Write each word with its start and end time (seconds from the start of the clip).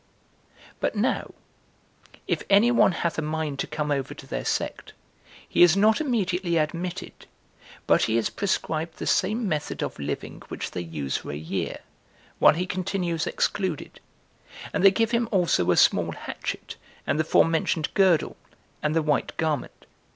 7. 0.77 0.77
But 0.79 0.95
now 0.95 1.31
if 2.27 2.41
any 2.49 2.71
one 2.71 2.91
hath 2.91 3.19
a 3.19 3.21
mind 3.21 3.59
to 3.59 3.67
come 3.67 3.91
over 3.91 4.15
to 4.15 4.25
their 4.25 4.43
sect, 4.43 4.93
he 5.47 5.61
is 5.61 5.77
not 5.77 6.01
immediately 6.01 6.57
admitted, 6.57 7.27
but 7.85 8.05
he 8.05 8.17
is 8.17 8.31
prescribed 8.31 8.97
the 8.97 9.05
same 9.05 9.47
method 9.47 9.83
of 9.83 9.99
living 9.99 10.41
which 10.47 10.71
they 10.71 10.81
use 10.81 11.17
for 11.17 11.29
a 11.31 11.35
year, 11.37 11.81
while 12.39 12.55
he 12.55 12.65
continues 12.65 13.27
excluded'; 13.27 13.99
and 14.73 14.83
they 14.83 14.89
give 14.89 15.11
him 15.11 15.29
also 15.31 15.69
a 15.69 15.77
small 15.77 16.13
hatchet, 16.13 16.77
and 17.05 17.19
the 17.19 17.23
fore 17.23 17.45
mentioned 17.45 17.93
girdle, 17.93 18.37
and 18.81 18.95
the 18.95 19.03
white 19.03 19.37
garment. 19.37 19.85